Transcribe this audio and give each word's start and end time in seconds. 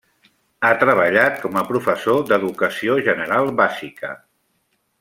Ha 0.67 0.71
treballat 0.83 1.37
com 1.43 1.59
a 1.61 1.63
professor 1.67 2.25
d'Educació 2.31 2.97
General 3.09 3.53
Bàsica. 3.61 4.11